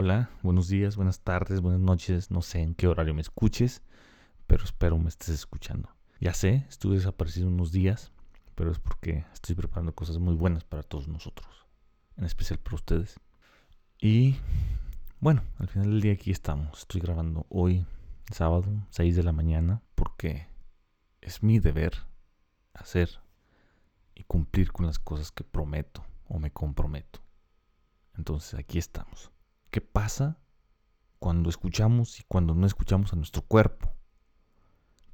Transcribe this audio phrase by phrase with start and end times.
[0.00, 3.82] Hola, buenos días, buenas tardes, buenas noches, no sé en qué horario me escuches,
[4.46, 5.88] pero espero me estés escuchando.
[6.20, 8.12] Ya sé, estuve desaparecido unos días,
[8.54, 11.66] pero es porque estoy preparando cosas muy buenas para todos nosotros,
[12.16, 13.18] en especial para ustedes.
[14.00, 14.36] Y
[15.18, 16.78] bueno, al final del día aquí estamos.
[16.78, 17.84] Estoy grabando hoy,
[18.32, 20.46] sábado, 6 de la mañana, porque
[21.20, 21.94] es mi deber
[22.72, 23.18] hacer
[24.14, 27.18] y cumplir con las cosas que prometo o me comprometo.
[28.16, 29.32] Entonces aquí estamos.
[29.70, 30.38] ¿Qué pasa
[31.18, 33.92] cuando escuchamos y cuando no escuchamos a nuestro cuerpo?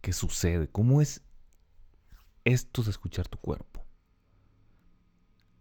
[0.01, 0.69] ¿Qué sucede?
[0.69, 1.23] ¿Cómo es
[2.45, 3.85] esto de escuchar tu cuerpo?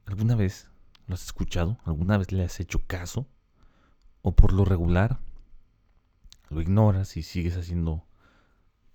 [0.05, 0.70] ¿Alguna vez
[1.08, 1.80] lo has escuchado?
[1.86, 3.27] ¿Alguna vez le has hecho caso?
[4.22, 5.20] ¿O por lo regular
[6.50, 8.05] lo ignoras y sigues haciendo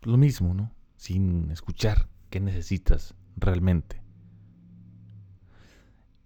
[0.02, 0.70] lo mismo, ¿no?
[0.96, 4.00] Sin escuchar qué necesitas realmente.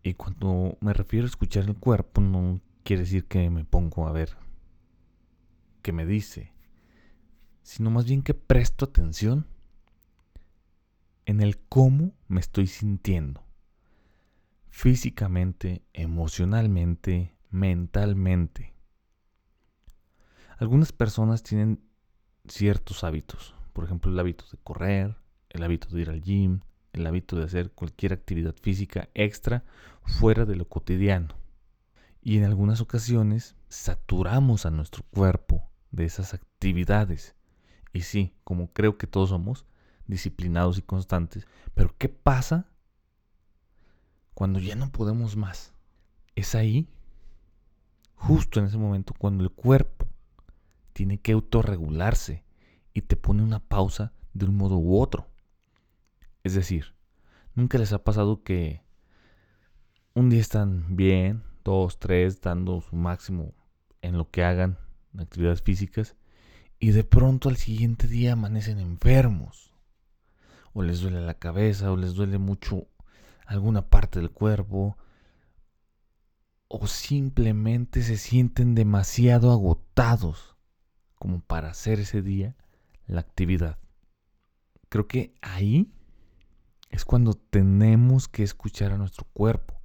[0.02, 4.12] Y cuando me refiero a escuchar el cuerpo, no quiere decir que me pongo a
[4.12, 4.36] ver
[5.82, 6.52] qué me dice,
[7.62, 9.46] sino más bien que presto atención
[11.26, 13.44] en el cómo me estoy sintiendo,
[14.68, 18.74] físicamente, emocionalmente, mentalmente.
[20.58, 21.80] Algunas personas tienen
[22.48, 25.16] ciertos hábitos, por ejemplo el hábito de correr,
[25.50, 26.60] el hábito de ir al gym,
[26.92, 29.64] el hábito de hacer cualquier actividad física extra
[30.04, 31.41] fuera de lo cotidiano.
[32.22, 37.34] Y en algunas ocasiones saturamos a nuestro cuerpo de esas actividades.
[37.92, 39.66] Y sí, como creo que todos somos,
[40.06, 41.46] disciplinados y constantes.
[41.74, 42.68] Pero ¿qué pasa
[44.34, 45.74] cuando ya no podemos más?
[46.36, 46.88] Es ahí,
[48.14, 50.06] justo en ese momento, cuando el cuerpo
[50.92, 52.44] tiene que autorregularse
[52.94, 55.26] y te pone una pausa de un modo u otro.
[56.44, 56.94] Es decir,
[57.54, 58.82] nunca les ha pasado que
[60.14, 63.54] un día están bien, dos, tres, dando su máximo
[64.00, 64.78] en lo que hagan,
[65.14, 66.16] en actividades físicas,
[66.78, 69.72] y de pronto al siguiente día amanecen enfermos,
[70.72, 72.88] o les duele la cabeza, o les duele mucho
[73.46, 74.96] alguna parte del cuerpo,
[76.68, 80.56] o simplemente se sienten demasiado agotados
[81.16, 82.56] como para hacer ese día
[83.06, 83.78] la actividad.
[84.88, 85.92] Creo que ahí
[86.88, 89.81] es cuando tenemos que escuchar a nuestro cuerpo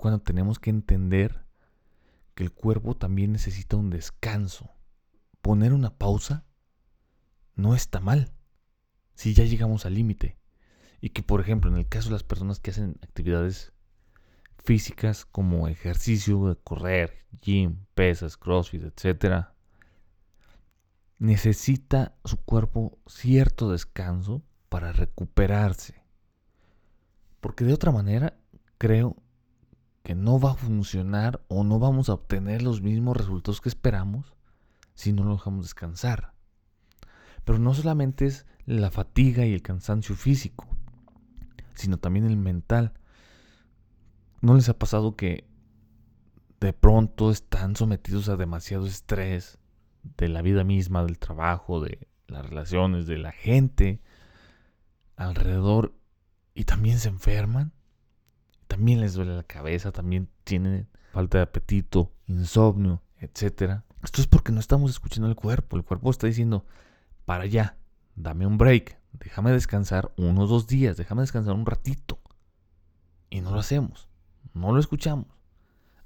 [0.00, 1.44] cuando tenemos que entender
[2.34, 4.70] que el cuerpo también necesita un descanso.
[5.42, 6.46] Poner una pausa
[7.54, 8.32] no está mal
[9.14, 10.38] si ya llegamos al límite.
[11.02, 13.74] Y que, por ejemplo, en el caso de las personas que hacen actividades
[14.64, 19.48] físicas como ejercicio, correr, gym, pesas, crossfit, etc.,
[21.18, 26.02] necesita su cuerpo cierto descanso para recuperarse.
[27.40, 28.38] Porque de otra manera,
[28.78, 29.16] creo
[30.02, 34.34] que no va a funcionar o no vamos a obtener los mismos resultados que esperamos
[34.94, 36.32] si no lo dejamos descansar.
[37.44, 40.66] Pero no solamente es la fatiga y el cansancio físico,
[41.74, 42.94] sino también el mental.
[44.40, 45.46] ¿No les ha pasado que
[46.60, 49.58] de pronto están sometidos a demasiado estrés
[50.16, 54.00] de la vida misma, del trabajo, de las relaciones, de la gente
[55.16, 55.94] alrededor
[56.54, 57.72] y también se enferman?
[58.80, 63.82] También les duele la cabeza, también tienen falta de apetito, insomnio, etc.
[64.02, 65.76] Esto es porque no estamos escuchando el cuerpo.
[65.76, 66.64] El cuerpo está diciendo,
[67.26, 67.76] para allá,
[68.16, 72.20] dame un break, déjame descansar unos dos días, déjame descansar un ratito.
[73.28, 74.08] Y no lo hacemos,
[74.54, 75.26] no lo escuchamos.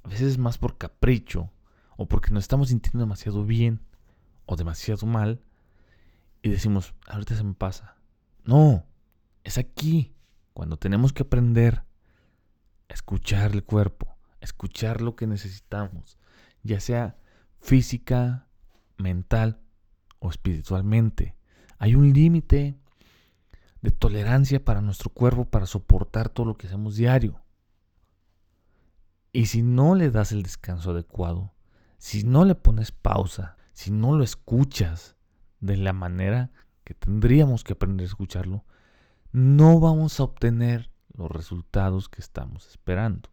[0.02, 1.52] A veces es más por capricho
[1.96, 3.82] o porque nos estamos sintiendo demasiado bien
[4.46, 5.40] o demasiado mal
[6.42, 7.94] y decimos, ahorita se me pasa.
[8.42, 8.84] No,
[9.44, 10.12] es aquí,
[10.52, 11.84] cuando tenemos que aprender
[12.94, 16.18] escuchar el cuerpo, escuchar lo que necesitamos,
[16.62, 17.18] ya sea
[17.60, 18.46] física,
[18.96, 19.60] mental
[20.20, 21.36] o espiritualmente.
[21.78, 22.78] Hay un límite
[23.82, 27.42] de tolerancia para nuestro cuerpo para soportar todo lo que hacemos diario.
[29.32, 31.52] Y si no le das el descanso adecuado,
[31.98, 35.16] si no le pones pausa, si no lo escuchas
[35.60, 36.52] de la manera
[36.84, 38.64] que tendríamos que aprender a escucharlo,
[39.32, 43.30] no vamos a obtener los resultados que estamos esperando.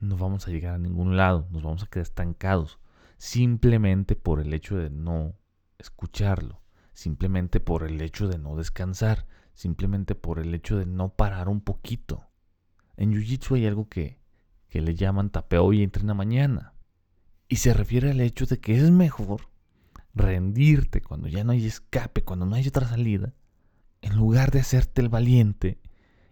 [0.00, 2.78] No vamos a llegar a ningún lado, nos vamos a quedar estancados,
[3.18, 5.34] simplemente por el hecho de no
[5.78, 6.62] escucharlo,
[6.92, 11.60] simplemente por el hecho de no descansar, simplemente por el hecho de no parar un
[11.60, 12.24] poquito.
[12.96, 14.20] En Jiu-Jitsu hay algo que,
[14.68, 16.74] que le llaman tapeo y entrena mañana.
[17.48, 19.48] Y se refiere al hecho de que es mejor
[20.14, 23.32] rendirte cuando ya no hay escape, cuando no hay otra salida,
[24.00, 25.80] en lugar de hacerte el valiente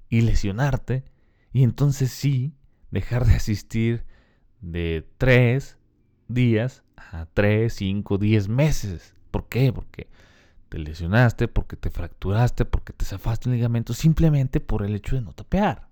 [0.08, 1.04] y lesionarte
[1.52, 2.54] y entonces sí
[2.90, 4.04] dejar de asistir
[4.60, 5.78] de tres
[6.28, 9.14] días a 3, 5, 10 meses.
[9.30, 9.72] ¿Por qué?
[9.72, 10.08] Porque
[10.68, 15.22] te lesionaste, porque te fracturaste, porque te zafaste un ligamento, simplemente por el hecho de
[15.22, 15.88] no tapear.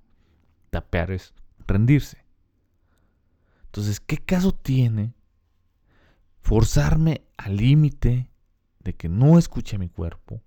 [0.71, 1.35] Tapear es
[1.67, 2.25] rendirse.
[3.67, 5.15] Entonces, ¿qué caso tiene
[6.41, 8.31] forzarme al límite
[8.81, 10.43] de que no escuche a mi cuerpo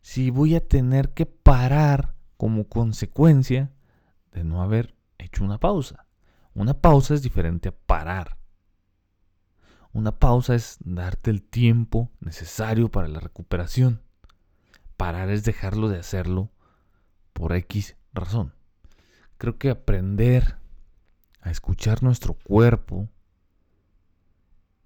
[0.00, 2.11] si voy a tener que parar
[2.42, 3.70] como consecuencia
[4.32, 6.08] de no haber hecho una pausa?
[6.54, 8.36] Una pausa es diferente a parar.
[9.92, 14.02] Una pausa es darte el tiempo necesario para la recuperación.
[14.96, 16.50] Parar es dejarlo de hacerlo
[17.32, 18.52] por X razón.
[19.38, 20.56] Creo que aprender
[21.42, 23.08] a escuchar nuestro cuerpo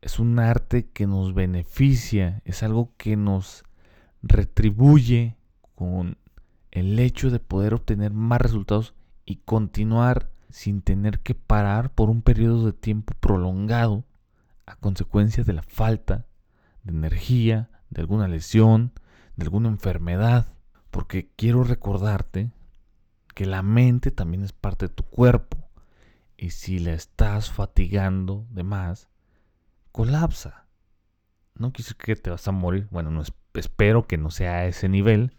[0.02, 3.64] es un arte que nos beneficia, es algo que nos
[4.20, 5.38] retribuye
[5.74, 6.18] con
[6.76, 8.94] el hecho de poder obtener más resultados
[9.24, 14.04] y continuar sin tener que parar por un periodo de tiempo prolongado
[14.66, 16.26] a consecuencia de la falta
[16.82, 18.92] de energía, de alguna lesión,
[19.36, 20.52] de alguna enfermedad.
[20.90, 22.52] Porque quiero recordarte
[23.34, 25.56] que la mente también es parte de tu cuerpo.
[26.36, 29.08] Y si la estás fatigando de más,
[29.92, 30.66] colapsa.
[31.54, 32.86] No quise que te vas a morir.
[32.90, 33.22] Bueno, no
[33.54, 35.32] espero que no sea a ese nivel.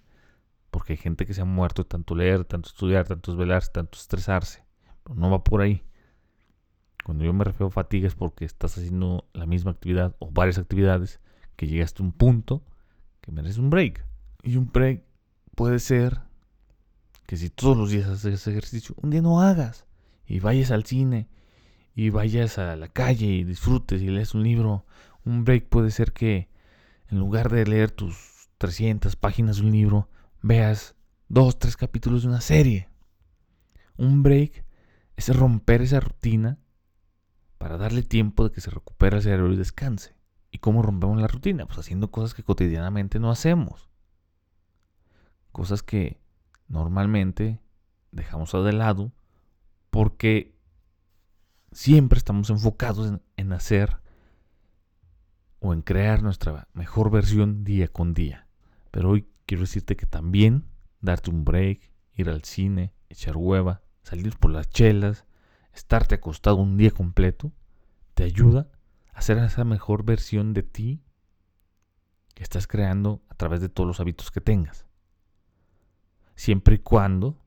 [0.77, 4.63] Porque hay gente que se ha muerto tanto leer, tanto estudiar, tanto desvelarse, tanto estresarse.
[5.11, 5.83] No va por ahí.
[7.03, 11.19] Cuando yo me refiero a fatiga porque estás haciendo la misma actividad o varias actividades
[11.55, 12.63] que llegaste a un punto
[13.21, 14.05] que mereces un break.
[14.43, 15.03] Y un break
[15.55, 16.21] puede ser
[17.25, 19.87] que si todos los días haces ejercicio, un día no hagas
[20.27, 21.27] y vayas al cine
[21.95, 24.85] y vayas a la calle y disfrutes y lees un libro.
[25.25, 26.49] Un break puede ser que
[27.09, 30.07] en lugar de leer tus 300 páginas de un libro,
[30.41, 30.95] veas
[31.27, 32.89] dos, tres capítulos de una serie.
[33.97, 34.65] Un break
[35.15, 36.59] es romper esa rutina
[37.57, 40.15] para darle tiempo de que se recupere el cerebro y descanse.
[40.51, 41.65] ¿Y cómo rompemos la rutina?
[41.65, 43.89] Pues haciendo cosas que cotidianamente no hacemos.
[45.51, 46.21] Cosas que
[46.67, 47.59] normalmente
[48.11, 49.11] dejamos de lado
[49.89, 50.55] porque
[51.71, 53.97] siempre estamos enfocados en, en hacer
[55.59, 58.47] o en crear nuestra mejor versión día con día.
[58.91, 60.65] Pero hoy quiero decirte que también
[61.01, 65.25] darte un break, ir al cine, echar hueva, salir por las chelas,
[65.73, 67.51] estarte acostado un día completo,
[68.13, 68.69] te ayuda
[69.13, 71.01] a ser esa mejor versión de ti
[72.35, 74.85] que estás creando a través de todos los hábitos que tengas.
[76.35, 77.41] Siempre y cuando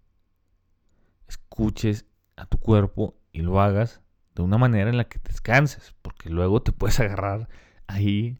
[1.28, 4.00] escuches a tu cuerpo y lo hagas
[4.34, 7.48] de una manera en la que descanses, porque luego te puedes agarrar
[7.86, 8.39] ahí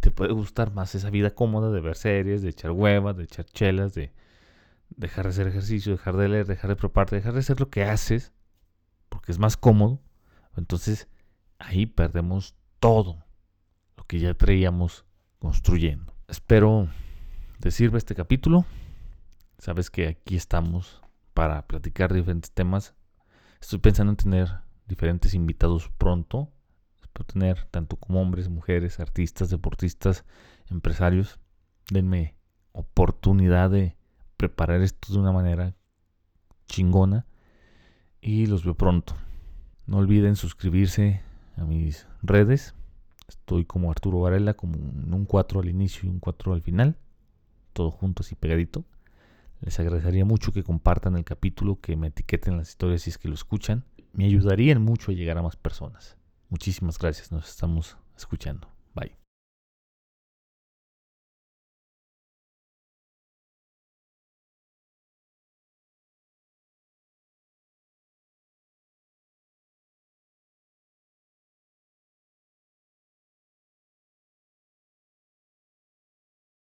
[0.00, 3.44] te puede gustar más esa vida cómoda de ver series, de echar huevas, de echar
[3.46, 4.12] chelas, de
[4.88, 7.84] dejar de hacer ejercicio, dejar de leer, dejar de prepararte, dejar de hacer lo que
[7.84, 8.32] haces
[9.08, 10.00] porque es más cómodo,
[10.56, 11.08] entonces
[11.58, 13.24] ahí perdemos todo
[13.96, 15.04] lo que ya traíamos
[15.38, 16.14] construyendo.
[16.28, 16.88] Espero
[17.60, 18.64] te sirva este capítulo.
[19.58, 21.02] Sabes que aquí estamos
[21.34, 22.94] para platicar diferentes temas.
[23.60, 24.48] Estoy pensando en tener
[24.86, 26.50] diferentes invitados pronto.
[27.26, 30.24] Tener tanto como hombres, mujeres, artistas, deportistas,
[30.68, 31.38] empresarios.
[31.88, 32.34] Denme
[32.72, 33.96] oportunidad de
[34.36, 35.74] preparar esto de una manera
[36.66, 37.26] chingona
[38.20, 39.14] y los veo pronto.
[39.86, 41.22] No olviden suscribirse
[41.56, 42.74] a mis redes.
[43.28, 46.96] Estoy como Arturo Varela, como un 4 al inicio y un 4 al final.
[47.72, 48.84] Todo junto y pegadito.
[49.60, 53.28] Les agradecería mucho que compartan el capítulo, que me etiqueten las historias si es que
[53.28, 53.84] lo escuchan.
[54.12, 56.16] Me ayudarían mucho a llegar a más personas.
[56.50, 58.69] Muchísimas gracias, nos estamos escuchando.